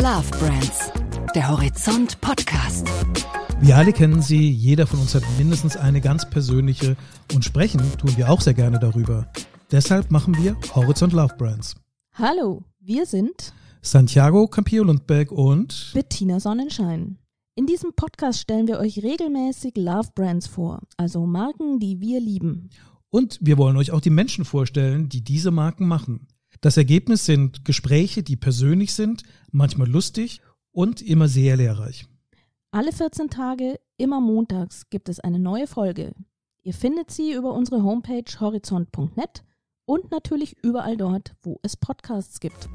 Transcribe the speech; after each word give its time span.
Love 0.00 0.30
Brands, 0.38 0.92
der 1.34 1.48
Horizont 1.48 2.20
Podcast. 2.20 2.86
Wir 3.60 3.76
alle 3.76 3.92
kennen 3.92 4.22
sie, 4.22 4.48
jeder 4.48 4.86
von 4.86 5.00
uns 5.00 5.12
hat 5.16 5.24
mindestens 5.38 5.76
eine 5.76 6.00
ganz 6.00 6.30
persönliche 6.30 6.96
und 7.34 7.44
sprechen 7.44 7.80
tun 7.98 8.16
wir 8.16 8.30
auch 8.30 8.40
sehr 8.40 8.54
gerne 8.54 8.78
darüber. 8.78 9.26
Deshalb 9.72 10.12
machen 10.12 10.36
wir 10.36 10.56
Horizont 10.72 11.12
Love 11.12 11.34
Brands. 11.36 11.74
Hallo, 12.12 12.62
wir 12.78 13.06
sind 13.06 13.52
Santiago 13.82 14.46
Campillo 14.46 14.84
Lundberg 14.84 15.32
und 15.32 15.90
Bettina 15.94 16.38
Sonnenschein. 16.38 17.18
In 17.56 17.66
diesem 17.66 17.92
Podcast 17.92 18.38
stellen 18.38 18.68
wir 18.68 18.78
euch 18.78 19.02
regelmäßig 19.02 19.72
Love 19.76 20.10
Brands 20.14 20.46
vor, 20.46 20.80
also 20.96 21.26
Marken, 21.26 21.80
die 21.80 22.00
wir 22.00 22.20
lieben. 22.20 22.70
Und 23.10 23.40
wir 23.40 23.58
wollen 23.58 23.76
euch 23.76 23.90
auch 23.90 24.00
die 24.00 24.10
Menschen 24.10 24.44
vorstellen, 24.44 25.08
die 25.08 25.24
diese 25.24 25.50
Marken 25.50 25.88
machen. 25.88 26.28
Das 26.60 26.76
Ergebnis 26.76 27.24
sind 27.24 27.64
Gespräche, 27.64 28.22
die 28.22 28.36
persönlich 28.36 28.92
sind, 28.92 29.22
manchmal 29.52 29.88
lustig 29.88 30.40
und 30.72 31.02
immer 31.02 31.28
sehr 31.28 31.56
lehrreich. 31.56 32.06
Alle 32.70 32.92
14 32.92 33.30
Tage, 33.30 33.78
immer 33.96 34.20
montags, 34.20 34.90
gibt 34.90 35.08
es 35.08 35.20
eine 35.20 35.38
neue 35.38 35.66
Folge. 35.66 36.14
Ihr 36.62 36.74
findet 36.74 37.10
sie 37.10 37.32
über 37.32 37.54
unsere 37.54 37.82
Homepage 37.82 38.40
horizont.net 38.40 39.44
und 39.86 40.10
natürlich 40.10 40.56
überall 40.62 40.96
dort, 40.96 41.34
wo 41.42 41.60
es 41.62 41.76
Podcasts 41.76 42.40
gibt. 42.40 42.68